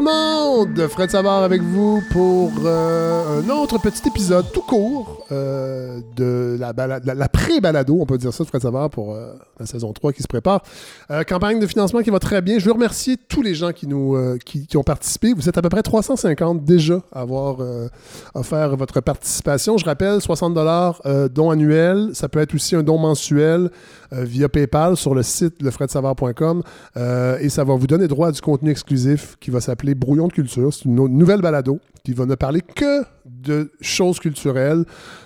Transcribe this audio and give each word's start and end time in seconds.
le 0.00 0.04
monde! 0.04 0.29
Fred 0.60 1.10
Savard 1.10 1.42
avec 1.42 1.62
vous 1.62 2.02
pour 2.10 2.52
euh, 2.66 3.40
un 3.40 3.48
autre 3.48 3.78
petit 3.78 4.06
épisode 4.06 4.44
tout 4.52 4.60
court 4.60 5.24
euh, 5.32 6.00
de 6.16 6.58
la, 6.58 6.74
la, 6.74 7.28
pré-balado, 7.28 7.96
on 7.98 8.04
peut 8.04 8.18
dire 8.18 8.34
ça, 8.34 8.44
de 8.44 8.48
Fred 8.48 8.60
Savard 8.60 8.90
pour 8.90 9.14
euh, 9.14 9.32
la 9.58 9.64
saison 9.64 9.92
3 9.92 10.12
qui 10.12 10.22
se 10.22 10.28
prépare. 10.28 10.62
campagne 11.26 11.60
de 11.60 11.66
financement 11.66 12.02
qui 12.02 12.10
va 12.10 12.18
très 12.18 12.42
bien. 12.42 12.58
Je 12.58 12.66
veux 12.66 12.72
remercier 12.72 13.16
tous 13.16 13.40
les 13.40 13.54
gens 13.54 13.72
qui, 13.72 13.86
nous, 13.86 14.18
qui, 14.44 14.76
ont 14.76 14.82
participé. 14.82 15.32
Vous 15.32 15.48
êtes 15.48 15.56
à 15.56 15.62
peu 15.62 15.70
près 15.70 15.82
350 15.82 16.62
déjà 16.64 17.00
à 17.12 17.20
avoir 17.20 17.58
offert 18.34 18.76
votre 18.76 19.00
participation. 19.00 19.78
Je 19.78 19.84
rappelle, 19.84 20.20
60 20.20 20.52
dollars 20.52 21.00
don 21.32 21.50
annuel. 21.50 22.10
Ça 22.12 22.28
peut 22.28 22.40
être 22.40 22.54
aussi 22.54 22.76
un 22.76 22.82
don 22.82 22.98
mensuel 22.98 23.70
via 24.12 24.48
PayPal 24.48 24.96
sur 24.96 25.14
le 25.14 25.22
site 25.22 25.62
lefredsavard.com 25.62 26.62
et 26.96 27.48
ça 27.48 27.64
va 27.64 27.74
vous 27.74 27.86
donner 27.86 28.08
droit 28.08 28.28
à 28.28 28.32
du 28.32 28.40
contenu 28.40 28.70
exclusif 28.70 29.36
qui 29.40 29.50
va 29.50 29.60
s'appeler 29.60 29.94
Brouillon 29.94 30.28
de 30.28 30.32
culture. 30.32 30.49
C'est 30.50 30.84
une 30.84 30.94
nouvelle 30.94 31.40
balado 31.40 31.78
qui 32.04 32.12
va 32.12 32.26
ne 32.26 32.34
parler 32.34 32.60
que 32.60 33.04
de 33.24 33.70
choses 33.80 34.18
culturelles, 34.18 34.84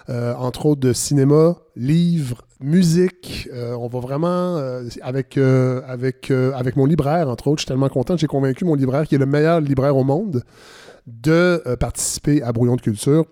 euh, 0.08 0.34
entre 0.34 0.66
autres 0.66 0.80
de 0.80 0.92
cinéma, 0.92 1.56
livres, 1.76 2.42
musique. 2.60 3.48
Euh, 3.52 3.74
on 3.74 3.88
va 3.88 4.00
vraiment, 4.00 4.56
euh, 4.56 4.82
avec, 5.02 5.38
avec, 5.38 6.30
avec 6.30 6.76
mon 6.76 6.86
libraire, 6.86 7.28
entre 7.28 7.48
autres, 7.48 7.58
je 7.58 7.62
suis 7.62 7.68
tellement 7.68 7.88
content, 7.88 8.16
j'ai 8.16 8.26
convaincu 8.26 8.64
mon 8.64 8.74
libraire, 8.74 9.06
qui 9.06 9.14
est 9.14 9.18
le 9.18 9.26
meilleur 9.26 9.60
libraire 9.60 9.96
au 9.96 10.04
monde, 10.04 10.42
de 11.06 11.62
participer 11.78 12.42
à 12.42 12.52
Brouillon 12.52 12.76
de 12.76 12.80
culture. 12.80 13.24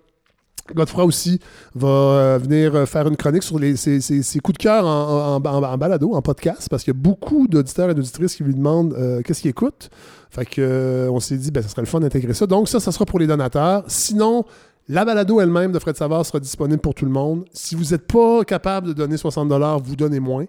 Godefroy 0.73 1.03
aussi 1.03 1.39
va 1.75 2.37
venir 2.37 2.87
faire 2.87 3.07
une 3.07 3.17
chronique 3.17 3.43
sur 3.43 3.59
les, 3.59 3.75
ses, 3.75 4.39
coups 4.39 4.57
de 4.57 4.63
cœur 4.63 4.85
en, 4.85 5.35
en, 5.35 5.77
balado, 5.77 6.13
en 6.13 6.21
podcast, 6.21 6.67
parce 6.69 6.83
qu'il 6.83 6.93
y 6.93 6.97
a 6.97 6.99
beaucoup 6.99 7.47
d'auditeurs 7.47 7.89
et 7.89 7.93
d'auditrices 7.93 8.35
qui 8.35 8.43
lui 8.43 8.55
demandent 8.55 8.95
qu'est-ce 9.25 9.41
qu'il 9.41 9.51
écoute. 9.51 9.89
Fait 10.33 10.45
que, 10.45 10.61
euh, 10.61 11.11
on 11.11 11.19
s'est 11.19 11.37
dit, 11.37 11.51
ben, 11.51 11.61
ça 11.61 11.69
serait 11.69 11.83
le 11.83 11.87
fun 11.87 11.99
d'intégrer 11.99 12.33
ça. 12.33 12.47
Donc, 12.47 12.67
ça, 12.67 12.79
ça 12.79 12.91
sera 12.91 13.05
pour 13.05 13.19
les 13.19 13.27
donateurs. 13.27 13.83
Sinon, 13.85 14.45
la 14.89 15.05
balado 15.05 15.39
elle-même 15.39 15.71
de 15.71 15.79
Fred 15.79 15.95
Savard 15.95 16.25
sera 16.25 16.41
disponible 16.41 16.81
pour 16.81 16.93
tout 16.93 17.05
le 17.05 17.11
monde. 17.11 17.45
Si 17.53 17.75
vous 17.75 17.91
n'êtes 17.91 18.05
pas 18.05 18.43
capable 18.43 18.87
de 18.87 18.93
donner 18.93 19.15
60 19.15 19.49
vous 19.81 19.95
donnez 19.95 20.19
moins. 20.19 20.45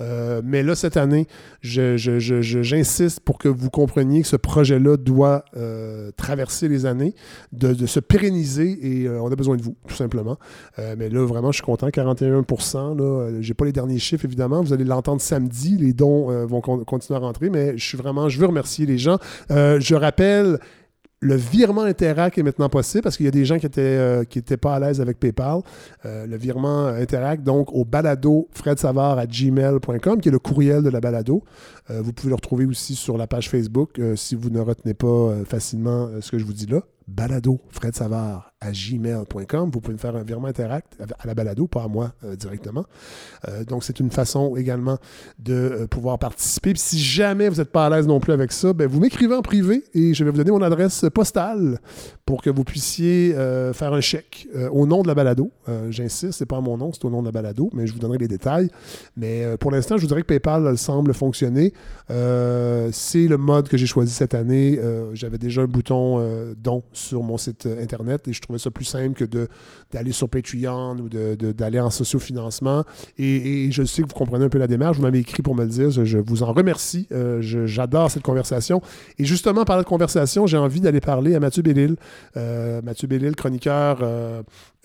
Euh, 0.00 0.40
mais 0.44 0.62
là, 0.62 0.76
cette 0.76 0.96
année, 0.96 1.26
j'insiste 1.62 3.20
pour 3.20 3.38
que 3.38 3.48
vous 3.48 3.70
compreniez 3.70 4.22
que 4.22 4.28
ce 4.28 4.36
projet-là 4.36 4.96
doit 4.96 5.44
euh, 5.56 6.12
traverser 6.16 6.68
les 6.68 6.86
années, 6.86 7.14
de, 7.52 7.86
se 7.86 7.98
pérenniser 7.98 8.78
et 8.82 9.08
euh, 9.08 9.20
on 9.20 9.32
a 9.32 9.36
besoin 9.36 9.56
de 9.56 9.62
vous, 9.62 9.76
tout 9.88 9.94
simplement. 9.94 10.38
mais 10.78 11.08
là, 11.08 11.24
vraiment, 11.26 11.50
je 11.50 11.56
suis 11.56 11.64
content. 11.64 11.88
41% 11.88 13.40
Je 13.40 13.48
n'ai 13.48 13.54
pas 13.54 13.64
les 13.64 13.72
derniers 13.72 13.98
chiffres, 13.98 14.24
évidemment. 14.24 14.62
Vous 14.62 14.72
allez 14.72 14.84
l'entendre 14.84 15.20
samedi. 15.20 15.76
Les 15.76 15.92
dons 15.92 16.46
vont 16.46 16.60
continuer 16.60 17.18
à 17.18 17.20
rentrer, 17.20 17.50
mais 17.50 17.76
je 17.76 17.84
suis 17.84 17.98
vraiment, 17.98 18.28
je 18.28 18.38
veux 18.38 18.46
remercier 18.46 18.86
les 18.86 18.98
gens. 18.98 19.18
je 19.50 19.94
rappelle 19.94 20.60
le 21.22 21.36
virement 21.36 21.82
Interact 21.82 22.36
est 22.36 22.42
maintenant 22.42 22.68
possible 22.68 23.02
parce 23.02 23.16
qu'il 23.16 23.26
y 23.26 23.28
a 23.28 23.32
des 23.32 23.44
gens 23.44 23.58
qui 23.58 23.66
étaient, 23.66 23.80
euh, 23.80 24.24
qui 24.24 24.40
étaient 24.40 24.56
pas 24.56 24.74
à 24.74 24.80
l'aise 24.80 25.00
avec 25.00 25.20
PayPal. 25.20 25.60
Euh, 26.04 26.26
le 26.26 26.36
virement 26.36 26.86
Interact, 26.88 27.44
donc 27.44 27.72
au 27.72 27.84
balado 27.84 28.48
fredsavard 28.52 29.18
à 29.18 29.26
gmail.com, 29.26 30.20
qui 30.20 30.28
est 30.28 30.32
le 30.32 30.40
courriel 30.40 30.82
de 30.82 30.90
la 30.90 31.00
balado. 31.00 31.44
Euh, 31.90 32.02
vous 32.02 32.12
pouvez 32.12 32.30
le 32.30 32.34
retrouver 32.34 32.66
aussi 32.66 32.96
sur 32.96 33.16
la 33.16 33.28
page 33.28 33.48
Facebook 33.48 34.00
si 34.16 34.34
vous 34.34 34.50
ne 34.50 34.60
retenez 34.60 34.94
pas 34.94 35.36
facilement 35.46 36.08
ce 36.20 36.30
que 36.30 36.38
je 36.38 36.44
vous 36.44 36.52
dis 36.52 36.66
là. 36.66 36.80
Balado 37.06 37.60
Fred 37.70 37.94
Savard 37.94 38.51
à 38.62 38.70
gmail.com. 38.70 39.70
Vous 39.70 39.80
pouvez 39.80 39.94
me 39.94 39.98
faire 39.98 40.16
un 40.16 40.22
virement 40.22 40.48
interact 40.48 40.96
à 41.18 41.26
la 41.26 41.34
balado, 41.34 41.66
pas 41.66 41.82
à 41.82 41.88
moi 41.88 42.12
euh, 42.24 42.36
directement. 42.36 42.84
Euh, 43.48 43.64
donc, 43.64 43.84
c'est 43.84 43.98
une 44.00 44.10
façon 44.10 44.56
également 44.56 44.98
de 45.38 45.52
euh, 45.52 45.86
pouvoir 45.86 46.18
participer. 46.18 46.72
si 46.76 46.98
jamais 46.98 47.48
vous 47.48 47.56
n'êtes 47.56 47.72
pas 47.72 47.86
à 47.86 47.90
l'aise 47.90 48.06
non 48.06 48.20
plus 48.20 48.32
avec 48.32 48.52
ça, 48.52 48.72
ben, 48.72 48.86
vous 48.86 49.00
m'écrivez 49.00 49.34
en 49.34 49.42
privé 49.42 49.84
et 49.94 50.14
je 50.14 50.24
vais 50.24 50.30
vous 50.30 50.36
donner 50.36 50.52
mon 50.52 50.62
adresse 50.62 51.04
postale 51.12 51.80
pour 52.24 52.40
que 52.40 52.50
vous 52.50 52.64
puissiez 52.64 53.34
faire 53.74 53.92
un 53.92 54.00
chèque 54.00 54.48
au 54.70 54.86
nom 54.86 55.02
de 55.02 55.08
la 55.08 55.14
balado. 55.14 55.50
J'insiste, 55.90 56.32
c'est 56.32 56.46
pas 56.46 56.60
mon 56.60 56.76
nom, 56.76 56.92
c'est 56.92 57.04
au 57.04 57.10
nom 57.10 57.20
de 57.20 57.26
la 57.26 57.32
balado, 57.32 57.68
mais 57.72 57.86
je 57.86 57.92
vous 57.92 57.98
donnerai 57.98 58.18
les 58.18 58.28
détails. 58.28 58.70
Mais 59.16 59.56
pour 59.58 59.70
l'instant, 59.70 59.96
je 59.96 60.02
vous 60.02 60.06
dirais 60.06 60.22
que 60.22 60.26
PayPal 60.26 60.78
semble 60.78 61.14
fonctionner. 61.14 61.72
c'est 62.08 63.26
le 63.26 63.36
mode 63.36 63.68
que 63.68 63.76
j'ai 63.76 63.86
choisi 63.86 64.12
cette 64.12 64.34
année. 64.34 64.78
J'avais 65.14 65.38
déjà 65.38 65.62
un 65.62 65.66
bouton 65.66 66.54
don 66.56 66.84
sur 66.92 67.22
mon 67.22 67.36
site 67.38 67.66
internet 67.66 68.28
et 68.28 68.32
je 68.32 68.40
trouve 68.40 68.51
ça 68.58 68.70
plus 68.70 68.84
simple 68.84 69.26
que 69.26 69.48
d'aller 69.92 70.12
sur 70.12 70.28
Patreon 70.28 70.96
ou 70.98 71.08
d'aller 71.08 71.80
en 71.80 71.90
sociofinancement. 71.90 72.84
Et, 73.18 73.66
et 73.66 73.72
je 73.72 73.82
sais 73.82 74.02
que 74.02 74.08
vous 74.08 74.14
comprenez 74.14 74.44
un 74.44 74.48
peu 74.48 74.58
la 74.58 74.66
démarche. 74.66 74.96
Vous 74.96 75.02
m'avez 75.02 75.18
écrit 75.18 75.42
pour 75.42 75.54
me 75.54 75.62
le 75.62 75.68
dire. 75.68 75.90
Je, 75.90 76.18
vous 76.18 76.42
en 76.42 76.52
remercie. 76.52 77.06
Euh, 77.12 77.40
j'adore 77.40 78.10
cette 78.10 78.22
conversation. 78.22 78.80
Et 79.18 79.24
justement, 79.24 79.64
par 79.64 79.76
la 79.76 79.84
conversation, 79.84 80.46
j'ai 80.46 80.56
envie 80.56 80.80
d'aller 80.80 81.00
parler 81.00 81.34
à 81.34 81.40
Mathieu 81.40 81.62
Bellil. 81.62 81.96
Euh, 82.36 82.80
Mathieu 82.82 83.08
Bellil, 83.08 83.34
chroniqueur. 83.36 83.98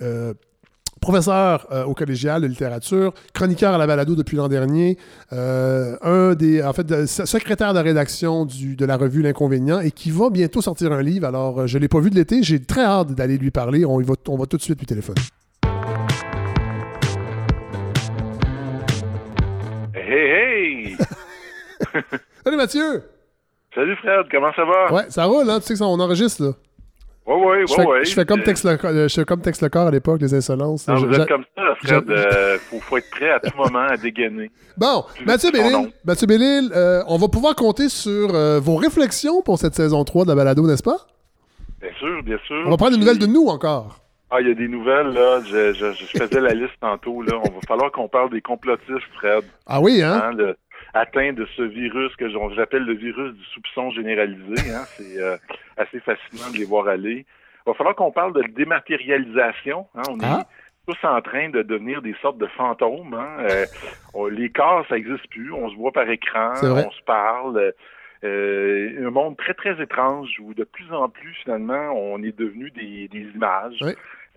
Euh, 0.01 0.33
professeur 0.99 1.67
au 1.87 1.93
collégial 1.93 2.41
de 2.41 2.47
littérature, 2.47 3.13
chroniqueur 3.33 3.73
à 3.73 3.77
la 3.77 3.87
balado 3.87 4.15
depuis 4.15 4.37
l'an 4.37 4.47
dernier, 4.47 4.97
un 5.31 6.33
des, 6.35 6.63
en 6.63 6.73
fait, 6.73 7.05
secrétaire 7.05 7.73
de 7.73 7.79
rédaction 7.79 8.45
du, 8.45 8.75
de 8.75 8.85
la 8.85 8.97
revue 8.97 9.21
L'Inconvénient 9.21 9.79
et 9.79 9.91
qui 9.91 10.11
va 10.11 10.29
bientôt 10.29 10.61
sortir 10.61 10.91
un 10.91 11.01
livre. 11.01 11.27
Alors, 11.27 11.67
je 11.67 11.77
ne 11.77 11.81
l'ai 11.81 11.87
pas 11.87 11.99
vu 11.99 12.09
de 12.09 12.15
l'été, 12.15 12.43
j'ai 12.43 12.61
très 12.63 12.83
hâte 12.83 13.13
d'aller 13.13 13.37
lui 13.37 13.51
parler. 13.51 13.85
On, 13.85 13.99
va, 13.99 14.13
on 14.27 14.37
va 14.37 14.45
tout 14.45 14.57
de 14.57 14.61
suite 14.61 14.79
lui 14.79 14.85
téléphoner. 14.85 15.21
Hey, 19.93 20.93
hey! 20.93 20.97
Salut 22.43 22.57
Mathieu! 22.57 23.03
Salut 23.75 23.95
Fred, 23.97 24.25
comment 24.31 24.51
ça 24.55 24.65
va? 24.65 24.93
Ouais, 24.93 25.05
ça 25.09 25.27
va, 25.27 25.43
là. 25.43 25.59
Tu 25.59 25.67
sais 25.67 25.73
que 25.73 25.79
ça, 25.79 25.85
on 25.85 25.99
enregistre, 25.99 26.43
là. 26.43 26.51
Oui, 27.27 27.35
oui, 27.35 27.65
oui, 27.77 27.85
oui. 27.85 28.05
Je 28.05 28.13
fais 28.13 28.25
comme 28.25 28.41
texte 28.41 28.63
le, 28.63 29.07
je 29.09 29.13
fais 29.13 29.25
comme 29.25 29.41
texte 29.41 29.61
le 29.61 29.67
corps 29.67 29.87
à 29.87 29.91
l'époque, 29.91 30.21
les 30.21 30.33
insolences. 30.33 30.87
Non, 30.87 30.95
vous 30.95 31.13
êtes 31.13 31.27
comme 31.27 31.43
ça, 31.57 31.75
Fred. 31.83 32.05
Il 32.07 32.13
euh, 32.13 32.57
faut, 32.57 32.95
être 32.95 33.09
prêt 33.09 33.31
à 33.31 33.39
tout 33.41 33.55
moment 33.57 33.85
à 33.85 33.97
dégainer. 33.97 34.49
Bon, 34.77 35.03
Mathieu 35.25 35.49
Bellil, 35.51 35.91
Mathieu 36.05 36.27
Bellil 36.27 36.69
euh, 36.73 37.01
on 37.07 37.17
va 37.17 37.27
pouvoir 37.27 37.55
compter 37.55 37.89
sur 37.89 38.33
euh, 38.35 38.59
vos 38.59 38.75
réflexions 38.75 39.41
pour 39.41 39.57
cette 39.57 39.73
saison 39.73 40.03
3 40.03 40.23
de 40.23 40.29
la 40.29 40.35
balado, 40.35 40.67
n'est-ce 40.67 40.83
pas? 40.83 41.07
Bien 41.81 41.89
sûr, 41.97 42.23
bien 42.23 42.37
sûr. 42.45 42.63
On 42.65 42.69
va 42.69 42.77
prendre 42.77 42.91
des 42.91 42.99
nouvelles 42.99 43.17
de 43.17 43.25
nous 43.25 43.47
encore. 43.47 43.99
Ah, 44.29 44.39
il 44.39 44.47
y 44.47 44.51
a 44.51 44.53
des 44.53 44.67
nouvelles, 44.67 45.07
là. 45.07 45.41
Je, 45.41 45.73
je, 45.73 45.93
je 45.93 46.17
faisais 46.17 46.39
la 46.39 46.53
liste 46.53 46.75
tantôt, 46.79 47.23
là. 47.23 47.33
On 47.37 47.49
va 47.49 47.59
falloir 47.67 47.91
qu'on 47.91 48.07
parle 48.07 48.29
des 48.29 48.41
complotistes, 48.41 49.07
Fred. 49.15 49.43
Ah 49.65 49.81
oui, 49.81 50.01
hein? 50.01 50.21
hein 50.23 50.53
atteint 50.93 51.33
de 51.33 51.45
ce 51.55 51.61
virus 51.61 52.15
que 52.15 52.29
j'appelle 52.55 52.83
le 52.83 52.93
virus 52.93 53.33
du 53.33 53.43
soupçon 53.45 53.91
généralisé. 53.91 54.71
Hein? 54.71 54.83
C'est 54.97 55.21
assez 55.77 55.99
fascinant 55.99 56.51
de 56.51 56.57
les 56.57 56.65
voir 56.65 56.87
aller. 56.87 57.25
Il 57.67 57.71
va 57.71 57.73
falloir 57.73 57.95
qu'on 57.95 58.11
parle 58.11 58.31
de 58.31 58.43
dématérialisation. 58.43 59.87
Hein. 59.93 60.03
On 60.09 60.17
est 60.21 60.25
ah. 60.25 60.45
tous 60.87 61.05
en 61.05 61.21
train 61.21 61.49
de 61.49 61.63
devenir 61.63 62.01
des 62.01 62.15
sortes 62.21 62.37
de 62.37 62.47
fantômes. 62.47 63.13
Hein. 63.13 63.45
Euh, 63.49 64.29
les 64.29 64.49
corps, 64.49 64.85
ça 64.87 64.95
n'existe 64.95 65.27
plus. 65.29 65.51
On 65.51 65.69
se 65.69 65.75
voit 65.75 65.91
par 65.91 66.09
écran, 66.09 66.53
on 66.63 66.91
se 66.91 67.03
parle. 67.05 67.73
Euh, 68.23 69.05
un 69.05 69.11
monde 69.11 69.35
très, 69.35 69.53
très 69.53 69.81
étrange 69.81 70.29
où 70.39 70.53
de 70.53 70.63
plus 70.63 70.91
en 70.93 71.09
plus, 71.09 71.33
finalement, 71.43 71.91
on 71.91 72.23
est 72.23 72.37
devenu 72.37 72.71
des, 72.71 73.09
images. 73.35 73.79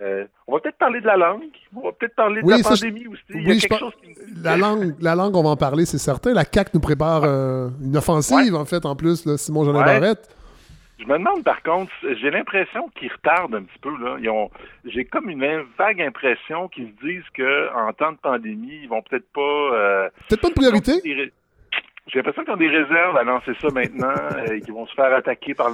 Euh, 0.00 0.24
on 0.46 0.54
va 0.54 0.60
peut-être 0.60 0.78
parler 0.78 1.00
de 1.00 1.06
la 1.06 1.16
langue. 1.16 1.42
On 1.76 1.82
va 1.82 1.92
peut-être 1.92 2.14
parler 2.14 2.42
de 2.42 2.50
la 2.50 2.58
pandémie 2.62 3.06
aussi. 3.06 3.22
Il 3.30 3.48
y 3.48 3.50
a 3.50 3.56
quelque 3.56 3.78
chose 3.78 3.92
qui... 4.02 4.14
la, 4.42 4.56
langue, 4.56 4.94
la 5.00 5.14
langue, 5.14 5.36
on 5.36 5.42
va 5.42 5.50
en 5.50 5.56
parler, 5.56 5.84
c'est 5.84 5.98
certain. 5.98 6.32
La 6.32 6.44
CAQ 6.44 6.70
nous 6.74 6.80
prépare 6.80 7.24
une 7.24 7.96
offensive, 7.96 8.54
en 8.54 8.64
fait, 8.64 8.86
en 8.86 8.96
plus, 8.96 9.26
là, 9.26 9.36
Simon 9.36 9.64
Jean 9.64 9.72
Barrette. 9.72 10.28
Je 11.00 11.06
me 11.06 11.16
demande 11.16 11.42
par 11.44 11.62
contre, 11.62 11.92
j'ai 12.02 12.30
l'impression 12.30 12.90
qu'ils 12.90 13.10
retardent 13.10 13.54
un 13.54 13.62
petit 13.62 13.78
peu. 13.80 13.90
Là. 14.02 14.18
j'ai 14.84 15.04
comme 15.06 15.30
une 15.30 15.64
vague 15.78 16.02
impression 16.02 16.68
qu'ils 16.68 16.88
se 16.88 17.06
disent 17.06 17.28
qu'en 17.34 17.92
temps 17.94 18.12
de 18.12 18.18
pandémie, 18.18 18.80
ils 18.82 18.88
vont 18.88 19.02
peut-être 19.02 19.30
pas. 19.32 19.40
Euh, 19.40 20.10
peut-être 20.28 20.42
pas 20.42 20.48
de 20.48 20.54
priorité? 20.54 21.00
J'ai 21.04 22.18
l'impression 22.18 22.44
qu'ils 22.44 22.52
ont 22.52 22.56
des 22.56 22.68
réserves 22.68 23.16
à 23.16 23.22
lancer 23.22 23.52
ça 23.60 23.68
maintenant 23.72 24.12
et 24.46 24.50
euh, 24.50 24.60
qu'ils 24.60 24.74
vont 24.74 24.86
se 24.86 24.94
faire 24.94 25.12
attaquer 25.14 25.54
par 25.54 25.70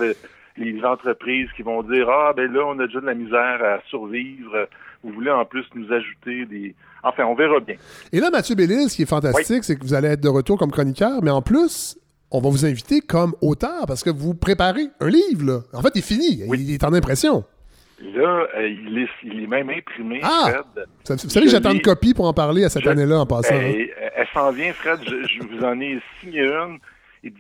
les 0.57 0.83
entreprises 0.85 1.49
qui 1.57 1.63
vont 1.63 1.83
dire 1.83 2.09
Ah, 2.09 2.33
ben 2.37 2.53
là, 2.53 2.65
on 2.67 2.79
a 2.79 2.87
déjà 2.87 3.01
de 3.01 3.07
la 3.07 3.15
misère 3.15 3.63
à 3.63 3.81
survivre. 3.89 4.69
Vous 5.03 5.13
voulez 5.13 5.31
en 5.31 5.45
plus 5.45 5.65
nous 5.75 5.93
ajouter 5.93 6.47
des. 6.47 6.75
Enfin, 7.03 7.25
on 7.25 7.35
verra 7.35 7.61
bien. 7.61 7.77
Et 8.13 8.21
là, 8.21 8.31
Mathieu 8.31 8.55
Bélis, 8.55 8.89
ce 8.89 8.97
qui 8.97 9.03
est 9.03 9.07
fantastique, 9.07 9.65
c'est 9.65 9.77
que 9.77 9.83
vous 9.83 9.95
allez 9.95 10.09
être 10.09 10.23
de 10.23 10.29
retour 10.29 10.59
comme 10.59 10.73
chroniqueur, 10.73 11.23
mais 11.23 11.31
en 11.31 11.43
plus, 11.43 11.99
on 12.31 12.41
va 12.41 12.51
vous 12.51 12.67
inviter 12.67 13.01
comme 13.01 13.35
auteur 13.41 13.87
parce 13.87 14.03
que 14.03 14.11
vous 14.11 14.35
préparez 14.35 14.89
un 15.01 15.09
livre. 15.09 15.45
Là. 15.45 15.61
En 15.73 15.83
fait, 15.83 15.91
il 15.95 15.99
est 15.99 16.03
fini. 16.03 16.43
Il 16.53 16.75
est 16.75 16.85
en 16.85 16.93
impression. 16.93 17.45
Là, 17.99 18.47
euh, 18.57 18.69
il, 18.69 18.99
est, 18.99 19.09
il, 19.23 19.45
est, 19.45 19.47
même 19.47 19.71
imprimé, 19.71 20.21
ah! 20.23 20.51
Fred. 20.51 21.19
Vous 21.23 21.31
savez 21.31 21.47
que 21.47 21.53
j'attends 21.53 21.73
une 21.73 21.81
copie 21.81 22.13
pour 22.13 22.27
en 22.27 22.35
parler 22.35 22.65
à 22.65 22.69
cette 22.69 22.87
année-là 22.87 23.21
en 23.21 23.27
passant. 23.27 23.55
Ben, 23.55 23.75
hein. 23.75 24.07
Elle, 24.15 24.27
s'en 24.35 24.53
vient, 24.53 24.71
Fred. 24.75 25.01
Je, 25.07 25.43
vous 25.43 25.65
en 25.65 25.81
ai 25.81 25.99
signé 26.21 26.43
une. 26.43 26.79
Et 27.27 27.33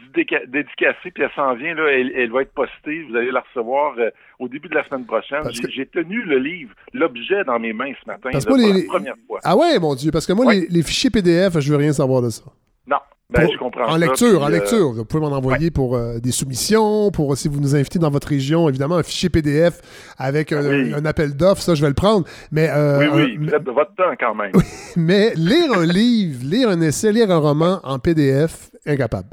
dédicacée, 0.49 1.11
puis 1.15 1.23
elle 1.23 1.31
s'en 1.37 1.55
vient, 1.55 1.75
là, 1.75 1.85
elle, 1.93 2.31
va 2.33 2.43
être 2.43 2.53
postée. 2.53 3.05
Vous 3.09 3.17
allez 3.17 3.31
la 3.31 3.41
recevoir 3.41 3.95
euh, 3.99 4.11
au 4.41 4.49
début 4.49 4.69
de 4.69 4.75
la 4.75 4.85
semaine 4.89 5.05
prochaine. 5.05 5.43
J'ai 5.69 5.87
tenu 5.87 6.23
le 6.25 6.39
livre, 6.39 6.73
l'objet 6.93 7.45
dans 7.45 7.61
mes 7.61 7.73
mains 7.73 7.93
ce 8.03 8.11
matin, 8.11 8.31
pour 8.47 8.57
la 8.57 8.83
première 8.89 9.15
fois. 9.29 9.39
Ah 9.45 9.57
ouais, 9.57 9.79
mon 9.79 9.95
Dieu, 9.95 10.11
parce 10.11 10.27
que 10.27 10.33
moi, 10.33 10.53
les, 10.53 10.67
les, 10.69 10.83
fichiers 10.83 11.11
PDF, 11.11 11.61
je 11.61 11.71
veux 11.71 11.77
rien 11.77 11.93
savoir 11.93 12.21
de 12.21 12.31
ça. 12.31 12.43
Non, 12.89 12.97
Ben, 13.31 13.49
je 13.49 13.59
comprends 13.59 13.89
en 13.89 13.97
lecture, 13.97 14.43
en 14.43 14.49
lecture. 14.49 14.93
Vous 14.93 15.05
pouvez 15.05 15.21
m'en 15.21 15.37
envoyer 15.37 15.71
pour 15.71 15.97
des 16.19 16.33
soumissions, 16.33 17.13
pour 17.13 17.37
si 17.37 17.47
vous 17.47 17.61
nous 17.61 17.77
invitez 17.77 18.01
dans 18.01 18.11
votre 18.11 18.29
région, 18.29 18.69
évidemment, 18.69 18.97
un 18.97 19.05
fichier 19.05 19.29
PDF 19.29 19.81
avec 20.19 20.51
ah 20.51 20.59
un, 20.59 21.05
appel 21.05 21.37
d'offres, 21.37 21.63
ça, 21.63 21.77
je 21.77 21.83
vais 21.83 21.89
le 21.89 21.95
prendre. 21.95 22.27
Mais, 22.51 22.69
oui, 22.73 23.07
oui, 23.13 23.37
vous 23.37 23.55
êtes 23.55 23.63
de 23.63 23.71
votre 23.71 23.95
temps 23.95 24.15
quand 24.19 24.35
même. 24.35 24.53
mais 24.97 25.33
lire 25.37 25.73
un 25.75 25.87
livre, 25.87 26.41
lire 26.43 26.71
un 26.71 26.81
essai, 26.81 27.13
lire 27.13 27.31
un 27.31 27.39
roman 27.39 27.79
en 27.85 28.01
PDF, 28.01 28.71
incapable. 28.85 29.29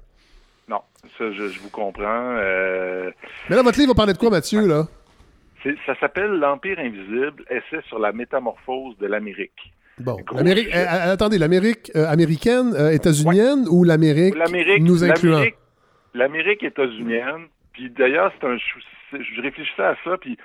Ça, 1.17 1.31
je, 1.31 1.59
vous 1.59 1.69
comprends. 1.69 2.33
Mais 3.49 3.55
là, 3.55 3.61
votre 3.61 3.77
livre 3.77 3.91
va 3.91 3.95
parler 3.95 4.13
de 4.13 4.17
quoi, 4.17 4.29
Mathieu, 4.29 4.65
là? 4.67 4.87
Ça 5.85 5.95
s'appelle 5.99 6.31
L'Empire 6.31 6.79
invisible, 6.79 7.45
essai 7.49 7.81
sur 7.87 7.99
la 7.99 8.11
métamorphose 8.11 8.97
de 8.97 9.07
l'Amérique. 9.07 9.73
Bon, 9.99 10.17
l'Amérique, 10.33 10.69
euh, 10.73 10.79
euh, 10.79 11.13
attendez, 11.13 11.37
l'Amérique 11.37 11.91
euh, 11.95 12.07
américaine, 12.07 12.73
états-unienne 12.91 13.65
ou 13.69 13.83
l'Amérique 13.83 14.35
nous 14.79 15.03
incluant? 15.03 15.43
L'Amérique 16.13 16.63
états-unienne. 16.63 17.47
Puis 17.73 17.89
d'ailleurs, 17.89 18.31
c'est 18.39 18.47
un, 18.47 18.57
je 18.57 19.41
réfléchissais 19.41 19.83
à 19.83 19.95
ça, 20.03 20.17
puis 20.19 20.37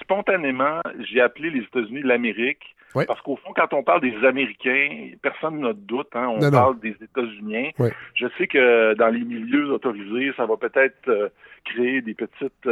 spontanément, 0.00 0.80
j'ai 1.00 1.20
appelé 1.20 1.50
les 1.50 1.60
États-Unis 1.60 2.02
l'Amérique. 2.02 2.74
Parce 3.06 3.22
qu'au 3.22 3.36
fond, 3.36 3.54
quand 3.56 3.72
on 3.72 3.82
parle 3.82 4.02
des 4.02 4.14
Américains, 4.26 5.12
personne 5.22 5.60
n'a 5.60 5.72
de 5.72 5.78
doute. 5.78 6.08
Hein, 6.14 6.28
on 6.28 6.50
parle 6.50 6.78
des 6.80 6.94
États-Unis. 7.00 7.72
Je 8.14 8.26
sais 8.36 8.46
que 8.46 8.94
dans 8.94 9.08
les 9.08 9.24
milieux 9.24 9.72
autorisés, 9.72 10.32
ça 10.36 10.44
va 10.44 10.56
peut-être 10.58 11.32
créer 11.64 12.02
des 12.02 12.14
petites 12.14 12.68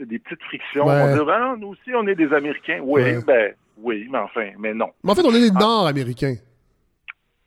des 0.00 0.18
petites 0.18 0.42
frictions. 0.44 0.84
On 0.84 0.86
va 0.86 1.12
dire, 1.12 1.26
ben 1.26 1.56
nous 1.58 1.68
aussi, 1.68 1.94
on 1.94 2.06
est 2.06 2.14
des 2.14 2.32
Américains. 2.32 2.80
Oui, 2.82 3.02
ben 3.26 3.52
oui, 3.82 4.08
mais 4.10 4.18
enfin, 4.18 4.50
mais 4.58 4.74
non. 4.74 4.90
Mais 5.04 5.12
en 5.12 5.14
fait, 5.14 5.24
on 5.24 5.34
est 5.34 5.40
des 5.40 5.52
ah. 5.54 5.60
Nord-Américains. 5.60 6.36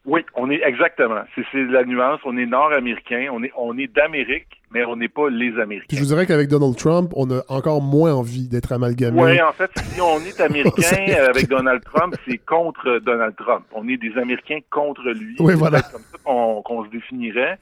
Oui, 0.05 0.21
on 0.35 0.49
est 0.49 0.61
exactement. 0.63 1.23
C'est 1.35 1.45
la 1.53 1.83
nuance. 1.83 2.21
On 2.25 2.37
est 2.37 2.45
nord-américain. 2.45 3.27
On 3.31 3.43
est, 3.43 3.51
on 3.55 3.77
est 3.77 3.87
d'Amérique, 3.87 4.60
mais 4.73 4.85
on 4.85 4.95
n'est 4.95 5.09
pas 5.09 5.29
les 5.29 5.59
Américains. 5.59 5.95
je 5.95 6.01
vous 6.01 6.07
dirais 6.07 6.25
qu'avec 6.25 6.47
Donald 6.47 6.75
Trump, 6.75 7.11
on 7.15 7.29
a 7.31 7.41
encore 7.49 7.81
moins 7.81 8.13
envie 8.13 8.47
d'être 8.47 8.71
amalgamé. 8.71 9.21
Oui, 9.21 9.41
en 9.41 9.51
fait, 9.51 9.71
si 9.77 10.01
on 10.01 10.19
est 10.19 10.39
américain 10.41 11.25
avec 11.29 11.47
Donald 11.47 11.83
Trump, 11.83 12.15
c'est 12.27 12.37
contre 12.37 12.99
Donald 12.99 13.35
Trump. 13.35 13.65
On 13.73 13.87
est 13.87 13.97
des 13.97 14.17
Américains 14.17 14.59
contre 14.69 15.03
lui. 15.09 15.35
Oui, 15.39 15.53
voilà. 15.55 15.79
C'est 15.79 15.91
comme 15.91 16.01
ça 16.01 16.17
qu'on 16.63 16.85
se 16.85 16.89
définirait. 16.89 17.59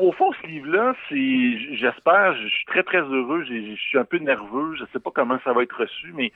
au 0.00 0.12
fond, 0.12 0.32
ce 0.42 0.46
livre-là, 0.46 0.94
c'est, 1.08 1.76
j'espère, 1.76 2.36
je 2.36 2.48
suis 2.48 2.66
très 2.66 2.82
très 2.82 3.00
heureux. 3.00 3.44
Je 3.44 3.76
suis 3.76 3.98
un 3.98 4.04
peu 4.04 4.18
nerveux. 4.18 4.74
Je 4.78 4.84
sais 4.92 5.00
pas 5.00 5.10
comment 5.14 5.38
ça 5.44 5.52
va 5.52 5.62
être 5.62 5.78
reçu, 5.78 6.12
mais 6.14 6.32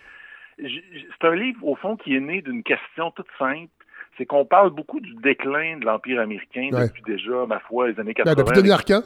c'est 0.58 1.26
un 1.26 1.34
livre 1.34 1.66
au 1.66 1.76
fond 1.76 1.96
qui 1.96 2.14
est 2.14 2.20
né 2.20 2.42
d'une 2.42 2.62
question 2.62 3.10
toute 3.12 3.28
simple 3.38 3.68
c'est 4.16 4.26
qu'on 4.26 4.44
parle 4.44 4.70
beaucoup 4.70 4.98
du 4.98 5.14
déclin 5.22 5.78
de 5.78 5.84
l'Empire 5.84 6.20
américain 6.20 6.70
depuis 6.72 7.02
déjà, 7.06 7.46
ma 7.46 7.60
foi, 7.60 7.88
les 7.88 8.00
années 8.00 8.14
80. 8.14 8.34
Ben, 8.34 8.42
depuis 8.42 8.60
Denis 8.60 8.72
Arcand. 8.72 9.02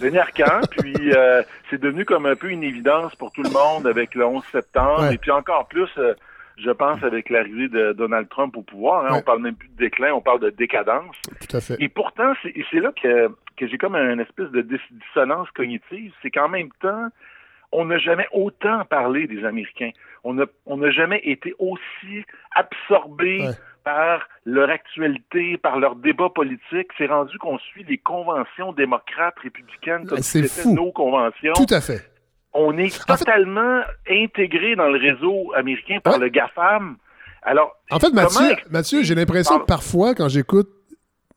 Denis 0.00 0.18
Arcand, 0.18 0.60
puis 0.70 1.12
euh, 1.12 1.42
c'est 1.70 1.80
devenu 1.80 2.04
comme 2.04 2.26
un 2.26 2.36
peu 2.36 2.50
une 2.50 2.62
évidence 2.62 3.14
pour 3.16 3.32
tout 3.32 3.42
le 3.42 3.50
monde 3.50 3.86
avec 3.86 4.14
le 4.14 4.24
11 4.24 4.42
septembre, 4.52 5.10
et 5.10 5.18
puis 5.18 5.30
encore 5.30 5.66
plus, 5.68 5.88
euh, 5.98 6.14
je 6.56 6.70
pense, 6.70 7.02
avec 7.02 7.30
l'arrivée 7.30 7.68
de 7.68 7.92
Donald 7.92 8.28
Trump 8.28 8.56
au 8.56 8.62
pouvoir. 8.62 9.06
Hein, 9.06 9.16
On 9.18 9.22
parle 9.22 9.42
même 9.42 9.56
plus 9.56 9.68
de 9.68 9.76
déclin, 9.76 10.12
on 10.12 10.20
parle 10.20 10.40
de 10.40 10.50
décadence. 10.50 11.16
Tout 11.48 11.56
à 11.56 11.60
fait. 11.60 11.76
Et 11.80 11.88
pourtant, 11.88 12.32
c'est 12.42 12.80
là 12.80 12.92
que, 12.92 13.28
que 13.56 13.66
j'ai 13.66 13.78
comme 13.78 13.96
une 13.96 14.20
espèce 14.20 14.50
de 14.50 14.62
dissonance 14.62 15.50
cognitive, 15.50 16.12
c'est 16.22 16.30
qu'en 16.30 16.48
même 16.48 16.70
temps, 16.80 17.08
on 17.72 17.86
n'a 17.86 17.98
jamais 17.98 18.26
autant 18.32 18.84
parlé 18.84 19.26
des 19.26 19.44
Américains. 19.44 19.90
On 20.24 20.34
n'a 20.34 20.44
on 20.66 20.90
jamais 20.90 21.20
été 21.24 21.54
aussi 21.58 22.24
absorbé 22.54 23.48
par 23.86 24.28
leur 24.44 24.68
actualité, 24.68 25.58
par 25.58 25.78
leur 25.78 25.94
débat 25.94 26.28
politique. 26.28 26.88
C'est 26.98 27.06
rendu 27.06 27.38
qu'on 27.38 27.56
suit 27.58 27.84
les 27.88 27.98
conventions 27.98 28.72
démocrates, 28.72 29.36
républicaines, 29.40 30.08
comme 30.08 30.18
si 30.18 30.48
c'était 30.48 30.68
nos 30.68 30.90
conventions. 30.90 31.52
Tout 31.54 31.72
à 31.72 31.80
fait. 31.80 32.10
On 32.52 32.76
est 32.78 33.06
totalement 33.06 33.82
intégré 34.10 34.74
dans 34.74 34.88
le 34.88 34.98
réseau 34.98 35.52
américain 35.54 35.98
par 36.02 36.18
le 36.18 36.28
GAFAM. 36.28 36.96
Alors, 37.42 37.76
en 37.92 38.00
fait, 38.00 38.12
Mathieu, 38.12 38.56
Mathieu 38.70 39.04
j'ai 39.04 39.14
l'impression 39.14 39.60
que 39.60 39.66
parfois, 39.66 40.16
quand 40.16 40.28
j'écoute, 40.28 40.68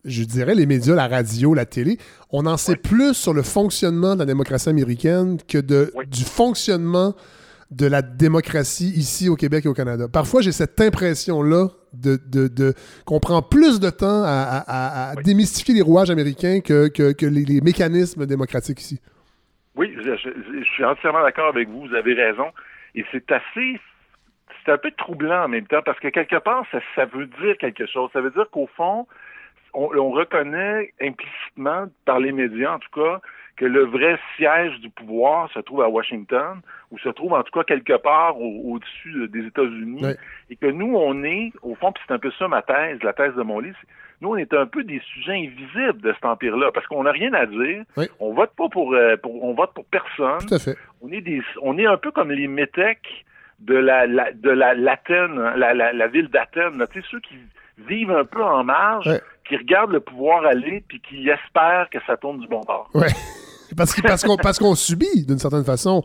je 0.03 0.23
dirais, 0.23 0.55
les 0.55 0.65
médias, 0.65 0.95
la 0.95 1.07
radio, 1.07 1.53
la 1.53 1.65
télé, 1.65 1.99
on 2.31 2.47
en 2.47 2.57
sait 2.57 2.77
plus 2.77 3.13
sur 3.13 3.33
le 3.35 3.43
fonctionnement 3.43 4.15
de 4.15 4.19
la 4.21 4.25
démocratie 4.25 4.69
américaine 4.69 5.37
que 5.47 5.59
de, 5.59 5.93
du 6.07 6.23
fonctionnement 6.23 7.13
de 7.71 7.85
la 7.85 8.01
démocratie 8.01 8.91
ici 8.95 9.29
au 9.29 9.35
Québec 9.35 9.65
et 9.65 9.67
au 9.67 9.73
Canada. 9.73 10.07
Parfois, 10.11 10.41
j'ai 10.41 10.51
cette 10.51 10.79
impression-là 10.81 11.67
de, 11.93 12.17
de, 12.31 12.73
qu'on 13.05 13.19
prend 13.19 13.41
plus 13.41 13.79
de 13.79 13.89
temps 13.89 14.23
à, 14.25 15.13
démystifier 15.23 15.75
les 15.75 15.81
rouages 15.81 16.09
américains 16.09 16.61
que, 16.61 16.87
que, 16.87 17.25
les, 17.25 17.61
mécanismes 17.61 18.25
démocratiques 18.25 18.79
ici. 18.81 18.99
Oui, 19.75 19.95
je, 20.03 20.63
suis 20.73 20.83
entièrement 20.83 21.21
d'accord 21.21 21.49
avec 21.49 21.69
vous, 21.69 21.87
vous 21.87 21.95
avez 21.95 22.13
raison. 22.13 22.47
Et 22.95 23.05
c'est 23.11 23.31
assez 23.31 23.79
c'est 24.65 24.71
un 24.71 24.77
peu 24.77 24.91
troublant 24.91 25.45
en 25.45 25.47
même 25.47 25.67
temps 25.67 25.81
parce 25.85 25.99
que 25.99 26.09
quelque 26.09 26.35
part, 26.35 26.65
ça, 26.71 26.79
ça 26.95 27.05
veut 27.05 27.27
dire 27.41 27.57
quelque 27.57 27.85
chose. 27.85 28.09
Ça 28.11 28.19
veut 28.19 28.31
dire 28.31 28.49
qu'au 28.51 28.67
fond, 28.75 29.07
on, 29.73 29.89
on, 29.95 30.09
reconnaît 30.09 30.93
implicitement, 30.99 31.85
par 32.05 32.19
les 32.19 32.31
médias 32.31 32.73
en 32.73 32.79
tout 32.79 32.89
cas, 32.93 33.21
que 33.59 33.65
le 33.65 33.83
vrai 33.83 34.17
siège 34.37 34.79
du 34.79 34.89
pouvoir 34.89 35.51
se 35.51 35.59
trouve 35.59 35.81
à 35.81 35.89
Washington, 35.89 36.61
ou 36.91 36.97
se 36.97 37.09
trouve 37.09 37.33
en 37.33 37.43
tout 37.43 37.51
cas 37.51 37.65
quelque 37.65 37.97
part 37.97 38.39
au-dessus 38.39 39.27
des 39.27 39.45
États-Unis, 39.45 40.01
et 40.49 40.55
que 40.55 40.67
nous, 40.67 40.95
on 40.95 41.25
est, 41.25 41.51
au 41.61 41.75
fond, 41.75 41.91
puis 41.91 42.01
c'est 42.07 42.13
un 42.13 42.19
peu 42.19 42.31
ça 42.39 42.47
ma 42.47 42.61
thèse, 42.61 43.03
la 43.03 43.11
thèse 43.11 43.35
de 43.35 43.43
mon 43.43 43.59
livre, 43.59 43.77
nous, 44.21 44.29
on 44.29 44.37
est 44.37 44.53
un 44.53 44.65
peu 44.65 44.83
des 44.85 45.01
sujets 45.13 45.33
invisibles 45.33 46.01
de 46.01 46.13
cet 46.13 46.23
empire-là, 46.23 46.71
parce 46.73 46.87
qu'on 46.87 47.03
n'a 47.03 47.11
rien 47.11 47.33
à 47.33 47.45
dire, 47.45 47.83
on 48.21 48.33
vote 48.33 48.51
pas 48.57 48.63
euh, 48.77 49.17
pour, 49.17 49.43
on 49.43 49.53
vote 49.53 49.73
pour 49.73 49.85
personne, 49.85 50.47
tout 50.47 50.55
à 50.55 50.59
fait. 50.59 50.77
on 51.01 51.11
est 51.11 51.21
des, 51.21 51.41
on 51.61 51.77
est 51.77 51.85
un 51.85 51.97
peu 51.97 52.11
comme 52.11 52.31
les 52.31 52.47
métèques 52.47 53.25
de 53.59 53.75
la, 53.75 54.07
de 54.07 54.49
la 54.49 54.73
l'Athènes, 54.73 55.37
la, 55.57 55.73
la, 55.73 56.07
ville 56.07 56.29
d'Athènes, 56.29 56.81
tu 56.93 57.01
sais, 57.01 57.07
ceux 57.11 57.19
qui 57.19 57.35
vivent 57.77 58.11
un 58.11 58.23
peu 58.23 58.41
en 58.41 58.63
marge, 58.63 59.09
qui 59.45 59.57
regardent 59.57 59.91
le 59.91 59.99
pouvoir 59.99 60.45
aller, 60.45 60.81
puis 60.87 61.01
qui 61.01 61.29
espèrent 61.29 61.89
que 61.89 61.99
ça 62.07 62.15
tourne 62.15 62.39
du 62.39 62.47
bon 62.47 62.61
bord. 62.61 62.89
Ouais. 62.93 63.07
Parce 63.75 63.93
qu'on 63.93 64.01
parce 64.01 64.23
qu'on 64.23 64.37
parce 64.37 64.59
qu'on 64.59 64.75
subit, 64.75 65.25
d'une 65.25 65.39
certaine 65.39 65.63
façon. 65.63 66.03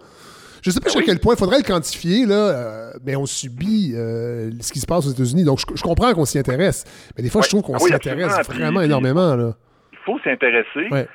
Je 0.65 0.71
sais 0.71 0.81
pas 0.81 0.87
ben 0.87 0.93
jusqu'à 0.93 1.05
quel 1.05 1.21
point, 1.21 1.35
il 1.35 1.39
faudrait 1.39 1.59
le 1.59 1.63
quantifier, 1.63 2.25
là, 2.25 2.35
euh, 2.35 2.93
mais 3.05 3.17
on 3.17 3.27
subit 3.27 3.93
euh, 3.95 4.51
ce 4.61 4.73
qui 4.73 4.81
se 4.81 4.87
passe 4.87 5.07
aux 5.07 5.11
États-Unis. 5.11 5.45
Donc, 5.45 5.59
je, 5.59 5.83
comprends 5.83 6.15
qu'on 6.15 6.25
s'y 6.25 6.39
intéresse. 6.39 6.85
Mais 7.17 7.23
des 7.23 7.29
fois, 7.29 7.43
je 7.43 7.51
trouve 7.51 7.61
qu'on 7.61 7.75
ah 7.75 7.81
s'y 7.81 7.93
intéresse 7.93 8.49
vraiment 8.49 8.81
énormément. 8.81 9.37
Là. 9.37 9.53
Il 9.93 9.99
faut 10.07 10.19
s'intéresser. 10.21 10.89
Ben, 10.91 11.07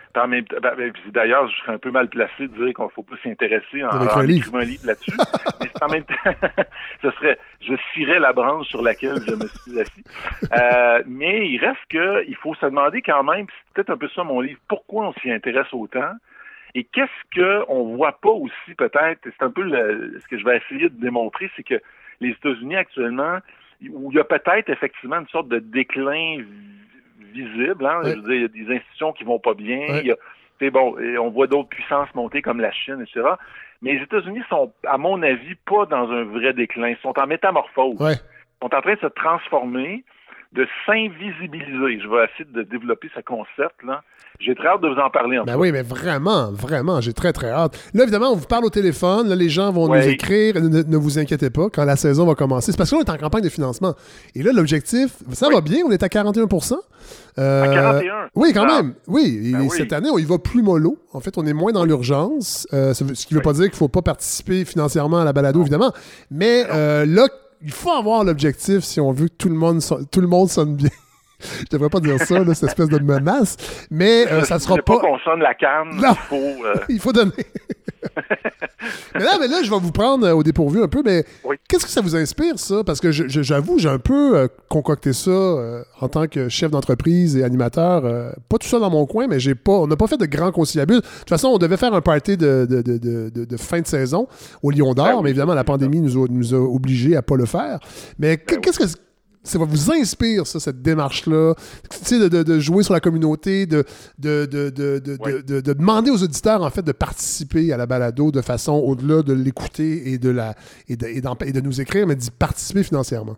d'ailleurs, 1.13 1.47
je 1.49 1.55
serais 1.61 1.73
un 1.73 1.77
peu 1.79 1.89
mal 1.89 2.09
placé 2.09 2.47
de 2.47 2.47
dire 2.47 2.73
qu'il 2.75 2.83
ne 2.83 2.89
faut 2.89 3.01
pas 3.01 3.15
s'intéresser 3.23 3.83
en, 3.83 3.89
en 3.89 4.21
écrivant 4.27 4.59
un 4.59 4.65
livre 4.65 4.85
là-dessus. 4.85 5.17
mais 5.61 5.69
en 5.81 5.87
même 5.89 6.03
temps, 6.03 6.15
ce 7.01 7.11
serait, 7.11 7.39
je 7.61 7.73
cirais 7.93 8.19
la 8.19 8.33
branche 8.33 8.67
sur 8.67 8.83
laquelle 8.83 9.17
je 9.27 9.33
me 9.33 9.47
suis 9.47 9.79
assis. 9.79 10.03
Euh, 10.43 11.03
mais 11.07 11.49
il 11.49 11.57
reste 11.59 11.81
que, 11.89 12.23
il 12.27 12.35
faut 12.35 12.53
se 12.53 12.65
demander 12.67 13.01
quand 13.01 13.23
même, 13.23 13.47
c'est 13.47 13.73
peut-être 13.73 13.89
un 13.89 13.97
peu 13.97 14.09
ça 14.15 14.23
mon 14.23 14.41
livre, 14.41 14.59
pourquoi 14.67 15.07
on 15.07 15.13
s'y 15.21 15.31
intéresse 15.31 15.71
autant? 15.71 16.11
Et 16.75 16.83
qu'est-ce 16.83 17.65
qu'on 17.67 17.95
voit 17.95 18.19
pas 18.19 18.29
aussi 18.29 18.73
peut-être, 18.77 19.21
c'est 19.23 19.43
un 19.43 19.51
peu 19.51 19.67
ce 19.69 20.27
que 20.27 20.37
je 20.37 20.45
vais 20.45 20.57
essayer 20.57 20.89
de 20.89 20.99
démontrer, 20.99 21.49
c'est 21.55 21.63
que 21.63 21.81
les 22.21 22.29
États-Unis 22.29 22.75
actuellement, 22.75 23.39
où 23.89 24.11
il 24.11 24.17
y 24.17 24.19
a 24.19 24.23
peut-être 24.23 24.69
effectivement 24.69 25.19
une 25.19 25.27
sorte 25.27 25.47
de 25.47 25.59
déclin 25.59 26.43
visible, 27.33 27.85
hein, 27.85 28.01
je 28.03 28.09
veux 28.09 28.21
dire, 28.21 28.33
il 28.33 28.41
y 28.41 28.45
a 28.45 28.47
des 28.47 28.75
institutions 28.75 29.13
qui 29.13 29.23
vont 29.23 29.39
pas 29.39 29.53
bien, 29.53 30.01
il 30.03 30.15
bon, 30.71 30.97
et 30.99 31.17
on 31.17 31.29
voit 31.29 31.47
d'autres 31.47 31.69
puissances 31.69 32.13
monter 32.13 32.41
comme 32.41 32.59
la 32.59 32.71
Chine, 32.71 33.01
etc. 33.01 33.25
Mais 33.81 33.93
les 33.93 34.03
États-Unis 34.03 34.41
sont, 34.49 34.73
à 34.85 34.97
mon 34.97 35.21
avis, 35.23 35.55
pas 35.65 35.85
dans 35.85 36.11
un 36.11 36.23
vrai 36.25 36.53
déclin, 36.53 36.89
ils 36.89 36.97
sont 36.97 37.17
en 37.17 37.27
métamorphose. 37.27 37.95
Ils 37.99 38.15
sont 38.61 38.75
en 38.75 38.81
train 38.81 38.95
de 38.95 38.99
se 38.99 39.07
transformer 39.07 40.03
de 40.53 40.67
s'invisibiliser. 40.85 42.01
Je 42.01 42.07
vais 42.07 42.25
essayer 42.25 42.45
de 42.51 42.63
développer 42.63 43.09
ce 43.15 43.21
concept-là. 43.21 44.01
J'ai 44.39 44.55
très 44.55 44.67
hâte 44.67 44.81
de 44.81 44.87
vous 44.87 44.99
en 44.99 45.09
parler. 45.09 45.37
En 45.37 45.43
ben 45.43 45.57
oui, 45.57 45.71
mais 45.71 45.81
vraiment, 45.81 46.49
vraiment, 46.51 47.01
j'ai 47.01 47.11
très, 47.11 47.33
très 47.33 47.49
hâte. 47.49 47.77
Là, 47.93 48.03
évidemment, 48.03 48.31
on 48.31 48.35
vous 48.35 48.47
parle 48.47 48.63
au 48.63 48.69
téléphone, 48.69 49.27
là, 49.27 49.35
les 49.35 49.49
gens 49.49 49.71
vont 49.71 49.93
nous 49.93 50.07
écrire. 50.07 50.55
Ne, 50.55 50.97
vous 50.97 51.19
inquiétez 51.19 51.49
pas, 51.49 51.69
quand 51.69 51.83
la 51.83 51.97
saison 51.97 52.25
va 52.25 52.35
commencer. 52.35 52.71
C'est 52.71 52.77
parce 52.77 52.89
qu'on 52.89 53.01
est 53.01 53.09
en 53.09 53.17
campagne 53.17 53.43
de 53.43 53.49
financement. 53.49 53.95
Et 54.35 54.41
là, 54.41 54.51
l'objectif, 54.53 55.17
ça 55.33 55.49
va 55.49 55.59
bien, 55.59 55.83
on 55.85 55.91
est 55.91 56.03
à 56.03 56.09
41 56.09 56.47
euh, 57.37 57.63
À 57.63 57.67
41 57.67 58.29
Oui, 58.35 58.53
quand 58.53 58.65
même. 58.65 58.91
Ben 58.91 58.95
oui, 59.07 59.53
et 59.61 59.69
cette 59.69 59.91
année, 59.91 60.09
on 60.09 60.17
y 60.17 60.25
va 60.25 60.39
plus 60.39 60.61
mollo. 60.61 60.97
En 61.11 61.19
fait, 61.19 61.37
on 61.37 61.45
est 61.45 61.53
moins 61.53 61.73
dans 61.73 61.83
l'urgence. 61.83 62.65
Euh, 62.73 62.93
ce 62.93 63.03
qui 63.03 63.33
ne 63.33 63.39
veut 63.39 63.43
pas 63.43 63.53
dire 63.53 63.65
qu'il 63.65 63.73
ne 63.73 63.77
faut 63.77 63.87
pas 63.89 64.01
participer 64.01 64.63
financièrement 64.63 65.19
à 65.19 65.25
la 65.25 65.33
balado, 65.33 65.61
évidemment. 65.61 65.91
Mais 66.31 66.63
euh, 66.71 67.05
là, 67.05 67.27
il 67.61 67.71
faut 67.71 67.91
avoir 67.91 68.23
l'objectif 68.23 68.83
si 68.83 68.99
on 68.99 69.11
veut 69.11 69.27
que 69.27 69.35
tout 69.37 69.49
le 69.49 69.55
monde, 69.55 69.81
tout 70.11 70.21
le 70.21 70.27
monde 70.27 70.49
sonne 70.49 70.75
bien. 70.75 70.89
Je 71.39 71.65
devrais 71.71 71.89
pas 71.89 72.01
dire 72.01 72.19
ça, 72.19 72.43
là, 72.43 72.53
cette 72.53 72.69
espèce 72.69 72.89
de 72.89 72.99
menace, 72.99 73.55
mais 73.89 74.27
euh, 74.29 74.43
ça 74.43 74.59
sera 74.59 74.75
pas. 74.75 74.81
pas 74.81 74.99
qu'on 74.99 75.17
sonne 75.19 75.39
la 75.39 75.53
canne. 75.53 75.95
Non. 75.95 76.11
Il 76.11 76.27
faut, 76.27 76.35
euh, 76.35 76.73
il 76.89 76.99
faut 76.99 77.13
donner. 77.13 77.31
Mais 79.15 79.23
là, 79.23 79.37
mais 79.39 79.47
là, 79.47 79.61
je 79.63 79.69
vais 79.69 79.79
vous 79.79 79.91
prendre 79.91 80.25
euh, 80.25 80.33
au 80.33 80.43
dépourvu 80.43 80.81
un 80.81 80.87
peu, 80.87 81.01
mais 81.03 81.25
qu'est-ce 81.67 81.85
que 81.85 81.91
ça 81.91 82.01
vous 82.01 82.15
inspire, 82.15 82.57
ça? 82.59 82.83
Parce 82.83 82.99
que 82.99 83.11
j'avoue, 83.11 83.79
j'ai 83.79 83.89
un 83.89 83.99
peu 83.99 84.37
euh, 84.37 84.47
concocté 84.69 85.13
ça 85.13 85.31
euh, 85.31 85.83
en 85.99 86.07
tant 86.07 86.27
que 86.27 86.49
chef 86.49 86.71
d'entreprise 86.71 87.35
et 87.35 87.43
animateur. 87.43 88.03
pas 88.49 88.57
tout 88.57 88.67
ça 88.67 88.79
dans 88.79 88.89
mon 88.89 89.05
coin, 89.05 89.27
mais 89.27 89.39
j'ai 89.39 89.55
pas, 89.55 89.73
on 89.73 89.87
n'a 89.87 89.95
pas 89.95 90.07
fait 90.07 90.17
de 90.17 90.25
grands 90.25 90.51
conciliabus. 90.51 90.95
De 90.95 90.99
toute 91.01 91.29
façon, 91.29 91.49
on 91.49 91.57
devait 91.57 91.77
faire 91.77 91.93
un 91.93 92.01
party 92.01 92.37
de, 92.37 92.65
de, 92.65 93.57
fin 93.57 93.81
de 93.81 93.87
saison 93.87 94.27
au 94.63 94.71
Lion 94.71 94.93
d'Or, 94.93 95.17
ben 95.17 95.23
mais 95.23 95.29
évidemment, 95.31 95.53
la 95.53 95.63
pandémie 95.63 96.01
nous 96.01 96.23
a, 96.23 96.27
nous 96.29 96.53
a 96.53 96.57
obligés 96.57 97.15
à 97.15 97.21
pas 97.21 97.35
le 97.35 97.45
faire. 97.45 97.79
Mais 98.17 98.37
ben 98.37 98.59
qu'est-ce 98.61 98.79
que 98.79 99.08
ça 99.43 99.57
va 99.57 99.65
vous 99.65 99.91
inspire, 99.91 100.45
ça, 100.45 100.59
cette 100.59 100.81
démarche-là, 100.81 101.53
de, 102.11 102.27
de, 102.27 102.43
de, 102.43 102.59
jouer 102.59 102.83
sur 102.83 102.93
la 102.93 102.99
communauté, 102.99 103.65
de, 103.65 103.83
de, 104.17 104.45
de, 104.45 105.73
demander 105.73 106.11
aux 106.11 106.23
auditeurs, 106.23 106.61
en 106.61 106.69
fait, 106.69 106.81
de 106.81 106.91
participer 106.91 107.71
à 107.71 107.77
la 107.77 107.85
balado 107.85 108.31
de 108.31 108.41
façon, 108.41 108.73
au-delà 108.73 109.23
de 109.23 109.33
l'écouter 109.33 110.13
et, 110.13 110.17
de 110.17 110.29
la, 110.29 110.55
et, 110.87 110.97
de, 110.97 111.07
et, 111.07 111.51
de 111.51 111.61
nous 111.61 111.81
écrire, 111.81 112.05
mais 112.07 112.15
d'y 112.15 112.31
participer 112.31 112.83
financièrement? 112.83 113.37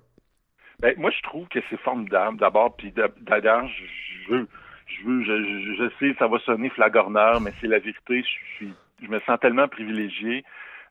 Ben, 0.79 0.95
moi, 0.97 1.11
je 1.11 1.21
trouve 1.23 1.47
que 1.49 1.59
c'est 1.69 1.79
formidable, 1.81 2.39
d'abord, 2.39 2.75
puis 2.75 2.91
d'ailleurs, 3.21 3.67
je 3.67 4.33
veux, 4.33 4.47
je, 4.87 5.07
veux 5.07 5.23
je, 5.23 5.75
je, 5.77 5.89
sais, 5.99 6.15
ça 6.17 6.27
va 6.27 6.39
sonner 6.39 6.69
flagorneur, 6.69 7.39
mais 7.41 7.53
c'est 7.61 7.67
la 7.67 7.79
vérité, 7.79 8.23
je, 8.23 8.55
suis, 8.55 8.73
je 9.03 9.07
me 9.07 9.19
sens 9.21 9.39
tellement 9.39 9.67
privilégié 9.67 10.43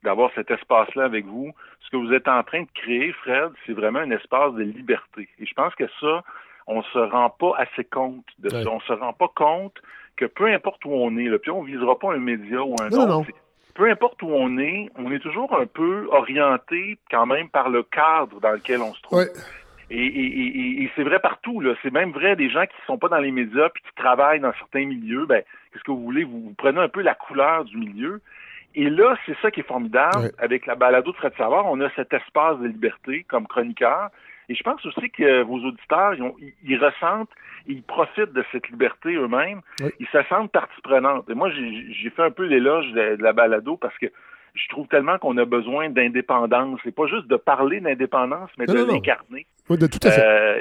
d'avoir 0.02 0.30
cet 0.34 0.50
espace-là 0.50 1.04
avec 1.04 1.26
vous. 1.26 1.52
Ce 1.80 1.90
que 1.90 1.96
vous 1.96 2.12
êtes 2.12 2.28
en 2.28 2.42
train 2.42 2.62
de 2.62 2.68
créer, 2.74 3.12
Fred, 3.12 3.50
c'est 3.66 3.72
vraiment 3.72 4.00
un 4.00 4.10
espace 4.10 4.54
de 4.54 4.62
liberté. 4.62 5.28
Et 5.38 5.46
je 5.46 5.54
pense 5.54 5.74
que 5.74 5.84
ça, 6.00 6.22
on 6.66 6.82
se 6.82 6.98
rend 6.98 7.30
pas 7.30 7.52
assez 7.58 7.84
compte 7.84 8.24
de 8.38 8.48
ça. 8.48 8.70
On 8.70 8.80
se 8.80 8.92
rend 8.92 9.12
pas 9.12 9.30
compte 9.34 9.80
que 10.16 10.26
peu 10.26 10.46
importe 10.46 10.84
où 10.84 10.92
on 10.92 11.16
est, 11.16 11.28
là, 11.28 11.38
puis 11.38 11.50
on 11.50 11.62
visera 11.62 11.98
pas 11.98 12.12
un 12.12 12.18
média 12.18 12.62
ou 12.62 12.74
un 12.80 12.90
autre. 12.90 13.30
Peu 13.74 13.90
importe 13.90 14.22
où 14.22 14.28
on 14.28 14.58
est, 14.58 14.90
on 14.96 15.10
est 15.10 15.20
toujours 15.20 15.58
un 15.58 15.66
peu 15.66 16.08
orienté 16.10 16.98
quand 17.10 17.24
même 17.26 17.48
par 17.48 17.70
le 17.70 17.82
cadre 17.82 18.40
dans 18.40 18.50
lequel 18.50 18.80
on 18.80 18.92
se 18.92 19.02
trouve. 19.02 19.24
Et, 19.90 20.90
c'est 20.94 21.02
vrai 21.02 21.18
partout. 21.18 21.60
Là. 21.60 21.74
C'est 21.82 21.92
même 21.92 22.12
vrai 22.12 22.36
des 22.36 22.50
gens 22.50 22.62
qui 22.62 22.74
ne 22.82 22.86
sont 22.86 22.98
pas 22.98 23.08
dans 23.08 23.18
les 23.18 23.32
médias 23.32 23.68
puis 23.70 23.82
qui 23.82 23.94
travaillent 23.96 24.40
dans 24.40 24.52
certains 24.54 24.86
milieux. 24.86 25.26
Ben, 25.26 25.42
qu'est-ce 25.72 25.82
que 25.82 25.90
vous 25.90 26.02
voulez? 26.02 26.24
vous, 26.24 26.54
prenez 26.56 26.80
un 26.80 26.88
peu 26.88 27.00
la 27.00 27.14
couleur 27.14 27.64
du 27.64 27.76
milieu. 27.76 28.20
Et 28.74 28.88
là, 28.88 29.16
c'est 29.26 29.36
ça 29.42 29.50
qui 29.50 29.60
est 29.60 29.66
formidable. 29.66 30.30
Avec 30.38 30.66
la 30.66 30.74
balado 30.74 31.12
de 31.12 31.16
Fred 31.16 31.32
Savard, 31.36 31.66
on 31.66 31.80
a 31.80 31.90
cet 31.90 32.12
espace 32.12 32.58
de 32.58 32.66
liberté 32.66 33.24
comme 33.28 33.46
chroniqueur. 33.46 34.10
Et 34.48 34.54
je 34.54 34.62
pense 34.62 34.84
aussi 34.84 35.10
que 35.10 35.42
vos 35.42 35.58
auditeurs, 35.58 36.14
ils, 36.64 36.76
ressentent, 36.76 37.30
ils 37.66 37.82
profitent 37.82 38.32
de 38.32 38.44
cette 38.50 38.68
liberté 38.68 39.14
eux-mêmes. 39.14 39.60
Ils 40.00 40.08
se 40.08 40.22
sentent 40.28 40.50
partie 40.50 40.80
prenante. 40.82 41.28
Et 41.30 41.34
moi, 41.34 41.50
j'ai 41.50 42.10
fait 42.10 42.22
un 42.22 42.30
peu 42.30 42.44
l'éloge 42.46 42.90
de, 42.92 43.16
la 43.20 43.32
balado 43.32 43.76
parce 43.76 43.96
que 43.98 44.06
je 44.54 44.68
trouve 44.68 44.88
tellement 44.88 45.18
qu'on 45.18 45.36
a 45.36 45.44
besoin 45.44 45.88
d'indépendance. 45.88 46.80
C'est 46.82 46.94
pas 46.94 47.06
juste 47.06 47.28
de 47.28 47.36
parler 47.36 47.80
d'indépendance, 47.80 48.50
mais 48.58 48.66
de 48.66 48.84
l'incarner. 48.84 49.46
Oui, 49.70 49.78
de 49.78 49.86
tout 49.86 50.00
à 50.02 50.10
fait. 50.10 50.20
Euh, 50.20 50.60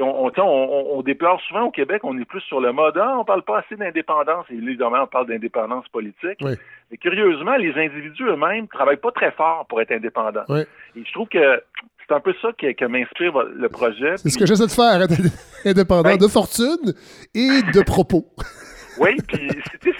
on, 0.00 0.30
on, 0.36 1.02
déplore 1.02 1.40
souvent 1.42 1.62
au 1.62 1.70
Québec, 1.70 2.02
on 2.04 2.18
est 2.18 2.24
plus 2.24 2.40
sur 2.42 2.60
le 2.60 2.72
mode 2.72 2.98
ah, 2.98 3.16
on 3.18 3.24
parle 3.24 3.42
pas 3.42 3.60
assez 3.60 3.76
d'indépendance, 3.76 4.46
et 4.50 4.54
évidemment, 4.54 5.02
on 5.02 5.06
parle 5.06 5.28
d'indépendance 5.28 5.88
politique. 5.88 6.38
Mais 6.40 6.96
curieusement, 6.96 7.56
les 7.56 7.72
individus 7.74 8.24
eux-mêmes 8.24 8.68
travaillent 8.68 8.96
pas 8.96 9.12
très 9.12 9.30
fort 9.32 9.66
pour 9.68 9.80
être 9.80 9.92
indépendants. 9.92 10.44
Et 10.56 11.04
je 11.04 11.12
trouve 11.12 11.28
que 11.28 11.62
c'est 12.06 12.14
un 12.14 12.20
peu 12.20 12.34
ça 12.40 12.48
qui, 12.58 12.66
m'inspire 12.86 13.42
le 13.54 13.68
projet. 13.68 14.16
C'est 14.16 14.30
ce 14.30 14.38
que 14.38 14.46
j'essaie 14.46 14.66
de 14.66 14.70
faire, 14.70 15.02
être 15.02 15.14
indépendant 15.64 16.16
de 16.16 16.28
fortune 16.28 16.94
et 17.34 17.62
de 17.72 17.82
propos. 17.82 18.26
Oui, 18.98 19.16
puis 19.26 19.48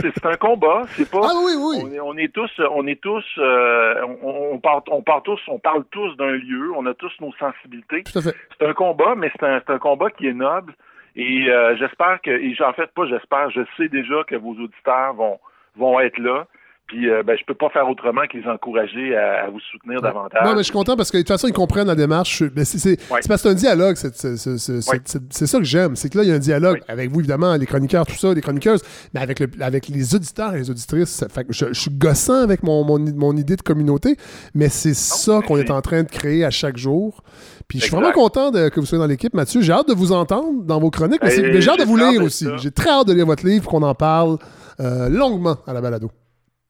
c'est 0.00 0.26
un 0.26 0.36
combat. 0.36 0.82
C'est 0.90 1.10
pas. 1.10 1.20
Ah 1.22 1.34
oui, 1.44 1.52
oui. 1.56 1.98
On 2.00 2.16
est, 2.16 2.32
tous, 2.32 2.50
on 2.70 2.86
est 2.86 3.00
tous, 3.00 3.24
euh, 3.38 4.02
on, 4.22 4.58
parle, 4.58 4.82
on 4.90 5.02
parle 5.02 5.22
tous, 5.22 5.40
on 5.48 5.58
parle 5.58 5.84
tous 5.90 6.16
d'un 6.16 6.32
lieu. 6.32 6.72
On 6.76 6.86
a 6.86 6.94
tous 6.94 7.12
nos 7.20 7.32
sensibilités. 7.34 8.04
C'est 8.06 8.66
un 8.66 8.74
combat, 8.74 9.14
mais 9.16 9.30
c'est 9.32 9.46
un, 9.46 9.60
un, 9.66 9.78
combat 9.78 10.10
qui 10.10 10.26
est 10.26 10.34
noble. 10.34 10.74
Et 11.16 11.48
euh, 11.48 11.76
j'espère 11.76 12.20
que, 12.22 12.30
et 12.30 12.56
en 12.62 12.72
fait 12.72 12.90
pas 12.92 13.06
j'espère, 13.06 13.50
je 13.50 13.62
sais 13.76 13.88
déjà 13.88 14.22
que 14.24 14.36
vos 14.36 14.52
auditeurs 14.52 15.14
vont 15.14 15.38
vont 15.76 16.00
être 16.00 16.18
là. 16.18 16.46
Puis 16.88 17.10
euh, 17.10 17.22
ben, 17.22 17.36
je 17.38 17.44
peux 17.44 17.54
pas 17.54 17.68
faire 17.68 17.86
autrement 17.88 18.22
que 18.30 18.38
les 18.38 18.46
encourager 18.48 19.14
à, 19.14 19.50
vous 19.50 19.60
soutenir 19.60 20.00
davantage. 20.00 20.40
Non, 20.42 20.52
mais 20.52 20.58
je 20.58 20.64
suis 20.64 20.72
content 20.72 20.96
parce 20.96 21.10
que 21.10 21.18
de 21.18 21.22
toute 21.22 21.28
façon, 21.28 21.46
ils 21.46 21.52
comprennent 21.52 21.86
la 21.86 21.94
démarche. 21.94 22.42
Mais 22.56 22.64
c'est 22.64 22.96
parce 23.06 23.26
que 23.26 23.36
c'est 23.36 23.48
un 23.48 23.54
dialogue. 23.54 23.96
C'est 23.96 25.46
ça 25.46 25.58
que 25.58 25.64
j'aime. 25.64 25.96
C'est 25.96 26.08
que 26.08 26.16
là, 26.16 26.24
il 26.24 26.30
y 26.30 26.32
a 26.32 26.34
un 26.34 26.38
dialogue 26.38 26.80
avec 26.88 27.10
vous, 27.10 27.20
évidemment, 27.20 27.54
les 27.56 27.66
chroniqueurs, 27.66 28.06
tout 28.06 28.14
ça, 28.14 28.32
les 28.32 28.40
chroniqueuses, 28.40 28.82
mais 29.12 29.20
avec, 29.20 29.38
le, 29.38 29.48
avec 29.60 29.88
les 29.88 30.14
auditeurs 30.14 30.54
et 30.54 30.58
les 30.58 30.70
auditrices. 30.70 31.24
Fait 31.30 31.44
que 31.44 31.52
je, 31.52 31.74
suis 31.74 31.90
gossant 31.90 32.42
avec 32.42 32.62
mon, 32.62 32.84
mon, 32.84 33.36
idée 33.36 33.56
de 33.56 33.62
communauté, 33.62 34.16
mais 34.54 34.70
c'est 34.70 34.94
ça 34.94 35.40
qu'on 35.46 35.58
est 35.58 35.70
en 35.70 35.82
train 35.82 36.04
de 36.04 36.08
créer 36.08 36.44
à 36.44 36.50
chaque 36.50 36.78
jour. 36.78 37.22
Puis 37.68 37.80
je 37.80 37.84
suis 37.84 37.94
vraiment 37.94 38.12
content 38.12 38.50
que 38.50 38.80
vous 38.80 38.86
soyez 38.86 39.02
dans 39.02 39.06
l'équipe, 39.06 39.34
Mathieu. 39.34 39.60
J'ai 39.60 39.74
hâte 39.74 39.88
de 39.88 39.94
vous 39.94 40.12
entendre 40.12 40.64
dans 40.64 40.80
vos 40.80 40.90
chroniques, 40.90 41.20
mais, 41.22 41.36
ben, 41.38 41.60
j'ai 41.60 41.70
hâte 41.70 41.80
de 41.80 41.84
vous 41.84 41.98
lire 41.98 42.22
aussi. 42.22 42.46
J'ai 42.56 42.70
très 42.70 42.88
hâte 42.88 43.08
de 43.08 43.12
lire 43.12 43.26
votre 43.26 43.44
livre, 43.44 43.68
qu'on 43.68 43.82
en 43.82 43.94
parle 43.94 44.38
euh, 44.80 45.10
longuement 45.10 45.58
à 45.66 45.74
la 45.74 45.82
balado. 45.82 46.10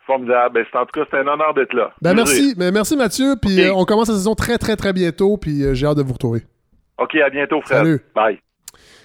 Formidable. 0.09 0.55
Ben, 0.55 0.81
en 0.81 0.87
tout 0.87 1.01
cas, 1.01 1.07
c'est 1.11 1.19
un 1.19 1.27
honneur 1.27 1.53
d'être 1.53 1.75
là. 1.75 1.93
Ben, 2.01 2.15
merci. 2.15 2.55
Mais 2.57 2.73
merci, 2.73 2.97
Mathieu. 2.97 3.35
Puis 3.41 3.61
euh, 3.61 3.75
on 3.75 3.85
commence 3.85 4.09
la 4.09 4.15
saison 4.15 4.35
très, 4.35 4.57
très, 4.57 4.75
très 4.75 4.95
bientôt. 4.95 5.37
Puis 5.37 5.63
euh, 5.63 5.75
j'ai 5.75 5.87
hâte 5.87 5.99
de 5.99 6.03
vous 6.03 6.15
retrouver. 6.15 6.45
OK, 6.97 7.15
à 7.17 7.29
bientôt, 7.29 7.61
frère. 7.61 7.85
Salut. 7.85 8.01
Bye. 8.15 8.41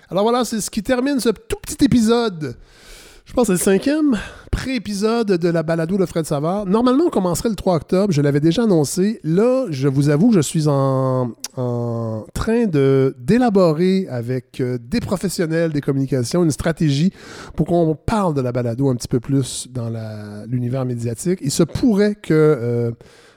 Alors 0.10 0.24
voilà, 0.24 0.45
c'est 0.45 0.62
ce 0.62 0.72
qui 0.72 0.81
termine 0.81 1.19
ce 1.19 1.29
tout 1.29 1.57
petit 1.62 1.83
épisode 1.83 2.55
je 3.25 3.34
pense 3.34 3.48
que 3.48 3.56
c'est 3.56 3.72
le 3.72 3.77
cinquième 3.77 4.18
pré-épisode 4.51 5.27
de 5.27 5.50
la 5.50 5.63
balado 5.63 5.98
de 5.98 6.06
Fred 6.06 6.25
Savard. 6.25 6.65
Normalement, 6.65 7.06
on 7.08 7.10
commencerait 7.10 7.50
le 7.50 7.56
3 7.56 7.75
octobre. 7.75 8.13
Je 8.13 8.22
l'avais 8.22 8.39
déjà 8.39 8.63
annoncé. 8.63 9.20
Là, 9.24 9.65
je 9.70 9.88
vous 9.88 10.10
avoue 10.10 10.32
je 10.34 10.42
suis 10.42 10.68
en, 10.68 11.32
train 12.34 12.65
d'élaborer 12.65 14.08
avec 14.10 14.60
euh, 14.60 14.77
des 14.80 15.00
professionnels 15.00 15.72
des 15.72 15.82
communications 15.82 16.44
une 16.44 16.51
stratégie 16.51 17.12
pour 17.56 17.65
qu'on 17.68 17.96
parle 17.96 18.34
de 18.34 18.42
la 18.42 18.51
balado 18.51 18.89
un 18.89 18.96
petit 18.96 19.08
peu 19.08 19.20
plus 19.20 19.68
dans 19.72 19.92
l'univers 20.48 20.86
médiatique. 20.86 21.39
Il 21.42 21.51
se 21.51 21.63
pourrait 21.63 22.15
que... 22.15 22.34
Euh, 22.34 22.92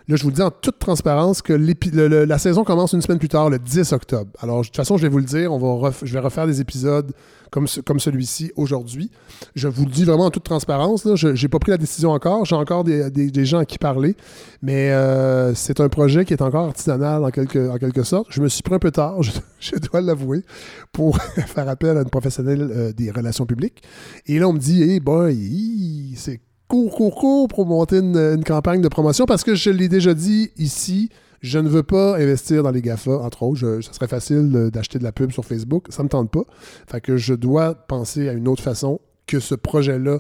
Là, 0.09 0.15
je 0.15 0.23
vous 0.23 0.29
le 0.29 0.35
dis 0.37 0.43
en 0.43 0.53
toute 0.53 0.79
transparence 0.79 1.43
que 1.43 1.53
la 1.53 2.39
saison 2.39 2.63
commence 2.63 2.93
une 2.93 3.03
semaine 3.03 3.19
plus 3.19 3.29
tard, 3.29 3.51
le 3.51 3.59
10 3.59 3.93
octobre. 3.93 4.31
Alors, 4.41 4.61
de 4.61 4.67
toute 4.67 4.77
façon, 4.77 4.97
je 4.97 5.03
vais 5.03 5.09
vous 5.09 5.19
le 5.19 5.25
dire, 5.25 5.53
on 5.53 5.59
va 5.59 5.91
je 6.03 6.13
vais 6.13 6.21
refaire 6.21 6.47
des 6.47 6.61
épisodes 6.61 7.13
comme, 7.51 7.67
comme 7.85 7.99
celui-ci 7.99 8.53
aujourd'hui. 8.55 9.11
Je 9.57 9.67
vous 9.67 9.85
le 9.85 9.91
dis 9.91 10.05
vraiment 10.05 10.27
en 10.27 10.31
toute 10.31 10.45
transparence. 10.45 11.09
Je 11.17 11.29
n'ai 11.29 11.49
pas 11.49 11.59
pris 11.59 11.73
la 11.73 11.77
décision 11.77 12.11
encore. 12.11 12.45
J'ai 12.45 12.55
encore 12.55 12.85
des, 12.85 13.45
gens 13.45 13.59
à 13.59 13.65
qui 13.65 13.79
parler. 13.79 14.17
Mais 14.63 14.91
euh, 14.91 15.55
c'est 15.55 15.81
un 15.81 15.89
projet 15.89 16.25
qui 16.25 16.35
est 16.35 16.43
encore 16.43 16.67
artisanal 16.67 17.25
en 17.25 17.31
quelque, 17.31 17.69
en 17.69 17.79
quelque 17.79 18.05
sorte. 18.05 18.29
Je 18.31 18.41
me 18.41 18.49
suis 18.49 18.63
pris 18.63 18.75
un 18.75 18.79
peu 18.79 18.93
tard, 18.93 19.23
je, 19.61 19.77
dois 19.77 20.01
l'avouer, 20.01 20.45
pour 20.93 21.21
faire 21.47 21.69
appel 21.69 21.97
à 21.97 22.03
une 22.03 22.11
professionnelle 22.11 22.71
euh, 22.71 22.93
des 22.93 23.11
relations 23.11 23.45
publiques. 23.47 23.83
Et 24.27 24.39
là, 24.39 24.49
on 24.49 24.53
me 24.53 24.61
dit, 24.61 24.85
hey 24.85 25.01
boy, 25.01 26.15
c'est 26.17 26.41
court, 26.69 27.15
court 27.15 27.49
pour 27.49 27.67
monter 27.67 27.99
une, 27.99 28.43
campagne 28.45 28.81
de 28.81 28.89
promotion 28.89 29.27
parce 29.27 29.45
que 29.45 29.55
je 29.55 29.71
l'ai 29.71 29.89
déjà 29.89 30.15
dit 30.15 30.51
ici. 30.57 31.11
Je 31.43 31.59
ne 31.59 31.69
veux 31.69 31.83
pas 31.83 32.17
investir 32.17 32.63
dans 32.63 32.71
les 32.71 32.81
GAFA, 32.81 33.19
entre 33.19 33.43
autres. 33.43 33.81
ça 33.83 33.93
serait 33.93 34.09
facile 34.09 34.71
d'acheter 34.73 34.99
de 34.99 35.05
la 35.05 35.13
pub 35.13 35.31
sur 35.31 35.45
Facebook. 35.45 35.87
Ça 35.91 36.03
ne 36.03 36.05
me 36.05 36.09
tente 36.09 36.31
pas. 36.31 36.45
Fait 36.89 37.01
que 37.01 37.19
je 37.19 37.35
dois 37.35 37.75
penser 37.75 38.29
à 38.29 38.33
une 38.33 38.49
autre 38.49 38.63
façon 38.63 39.01
que 39.27 39.39
ce 39.39 39.55
projet-là 39.55 40.19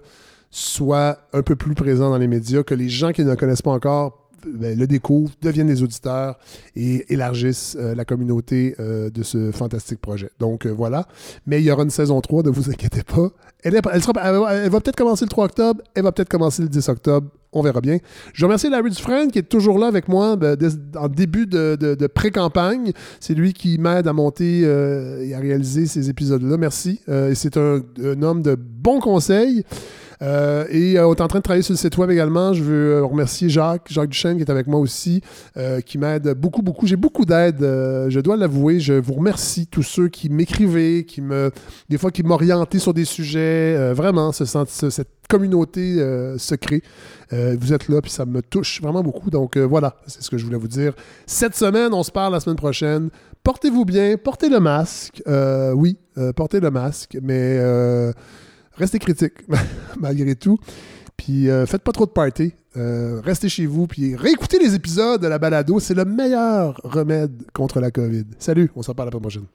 soit 0.50 1.18
un 1.32 1.42
peu 1.42 1.56
plus 1.56 1.74
présent 1.74 2.10
dans 2.10 2.18
les 2.18 2.28
médias, 2.28 2.62
que 2.62 2.74
les 2.74 2.88
gens 2.88 3.12
qui 3.12 3.24
ne 3.24 3.30
le 3.30 3.36
connaissent 3.36 3.62
pas 3.62 3.72
encore 3.72 4.25
ben, 4.46 4.78
le 4.78 4.86
découvrent, 4.86 5.32
deviennent 5.42 5.66
des 5.66 5.82
auditeurs 5.82 6.38
et 6.74 7.12
élargissent 7.12 7.76
euh, 7.78 7.94
la 7.94 8.04
communauté 8.04 8.74
euh, 8.78 9.10
de 9.10 9.22
ce 9.22 9.50
fantastique 9.50 10.00
projet. 10.00 10.30
Donc 10.38 10.66
euh, 10.66 10.70
voilà. 10.70 11.06
Mais 11.46 11.60
il 11.60 11.64
y 11.64 11.70
aura 11.70 11.82
une 11.82 11.90
saison 11.90 12.20
3, 12.20 12.44
ne 12.44 12.50
vous 12.50 12.70
inquiétez 12.70 13.02
pas. 13.02 13.30
Elle, 13.62 13.74
va 13.74 13.80
peut-être 13.82 14.96
commencer 14.96 15.24
le 15.24 15.28
3 15.28 15.44
octobre, 15.46 15.82
elle 15.94 16.04
va 16.04 16.12
peut-être 16.12 16.28
commencer 16.28 16.62
le 16.62 16.68
10 16.68 16.88
octobre. 16.88 17.28
On 17.52 17.62
verra 17.62 17.80
bien. 17.80 17.98
Je 18.34 18.44
remercie 18.44 18.68
Larry 18.68 18.90
Dufresne 18.90 19.30
qui 19.30 19.38
est 19.38 19.48
toujours 19.48 19.78
là 19.78 19.86
avec 19.86 20.08
moi 20.08 20.36
ben, 20.36 20.56
en 20.96 21.08
début 21.08 21.46
de, 21.46 22.06
pré-campagne. 22.06 22.92
C'est 23.18 23.34
lui 23.34 23.54
qui 23.54 23.78
m'aide 23.78 24.06
à 24.06 24.12
monter 24.12 24.60
et 24.60 25.34
à 25.34 25.38
réaliser 25.38 25.86
ces 25.86 26.10
épisodes-là. 26.10 26.58
Merci. 26.58 27.00
c'est 27.34 27.56
un, 27.56 27.80
un 28.04 28.22
homme 28.22 28.42
de 28.42 28.56
bons 28.56 29.00
conseils. 29.00 29.64
Euh, 30.22 30.64
et 30.70 30.98
euh, 30.98 31.06
on 31.06 31.14
est 31.14 31.20
en 31.20 31.28
train 31.28 31.38
de 31.38 31.42
travailler 31.42 31.62
sur 31.62 31.72
le 31.72 31.78
site 31.78 31.96
web 31.98 32.10
également. 32.10 32.52
Je 32.52 32.62
veux 32.62 32.94
euh, 32.94 33.04
remercier 33.04 33.48
Jacques, 33.48 33.88
Jacques 33.90 34.10
Duchesne 34.10 34.36
qui 34.36 34.42
est 34.42 34.50
avec 34.50 34.66
moi 34.66 34.80
aussi, 34.80 35.22
qui 35.84 35.98
m'aide 35.98 36.34
beaucoup, 36.34 36.62
beaucoup. 36.62 36.86
J'ai 36.86 36.96
beaucoup 36.96 37.24
d'aide, 37.24 37.60
je 37.60 38.20
dois 38.20 38.36
l'avouer. 38.36 38.80
Je 38.80 38.94
vous 38.94 39.14
remercie 39.14 39.66
tous 39.66 39.82
ceux 39.82 40.08
qui 40.08 40.28
m'écrivaient, 40.28 41.04
qui 41.04 41.20
me, 41.20 41.50
des 41.88 41.98
fois 41.98 42.10
qui 42.10 42.22
m'orientaient 42.22 42.78
sur 42.78 42.94
des 42.94 43.04
sujets. 43.04 43.92
vraiment, 43.92 44.32
ce, 44.32 44.44
cette 44.44 45.08
communauté 45.28 45.98
secrète. 46.38 46.82
vous 47.30 47.72
êtes 47.72 47.88
là, 47.88 48.00
puis 48.00 48.10
ça 48.10 48.26
me 48.26 48.42
touche 48.42 48.80
vraiment 48.80 49.02
beaucoup. 49.02 49.30
Donc 49.30 49.56
voilà, 49.56 49.96
c'est 50.06 50.22
ce 50.22 50.30
que 50.30 50.38
je 50.38 50.44
voulais 50.44 50.58
vous 50.58 50.68
dire. 50.68 50.94
Cette 51.26 51.54
semaine, 51.54 51.92
on 51.92 52.02
se 52.02 52.10
parle 52.10 52.32
la 52.32 52.40
semaine 52.40 52.56
prochaine. 52.56 53.10
Portez-vous 53.42 53.84
bien, 53.84 54.16
portez 54.16 54.48
le 54.48 54.60
masque. 54.60 55.22
oui, 55.74 55.98
portez 56.34 56.60
le 56.60 56.70
masque, 56.70 57.18
mais 57.22 57.58
restez 58.76 58.98
critiques 58.98 59.46
malgré 59.98 60.34
tout. 60.34 60.58
Puis 61.16 61.48
faites 61.66 61.82
pas 61.82 61.92
trop 61.92 62.04
de 62.06 62.10
party. 62.10 62.52
restez 62.74 63.48
chez 63.48 63.66
vous, 63.66 63.86
puis 63.86 64.14
réécoutez 64.14 64.58
les 64.58 64.74
épisodes 64.74 65.20
de 65.20 65.26
la 65.26 65.38
balado. 65.38 65.80
C'est 65.80 65.94
le 65.94 66.04
meilleur 66.04 66.78
remède 66.84 67.42
contre 67.54 67.80
la 67.80 67.90
COVID. 67.90 68.24
Salut, 68.38 68.70
on 68.76 68.82
se 68.82 68.90
reparle 68.90 69.10
la 69.12 69.18
prochaine. 69.18 69.46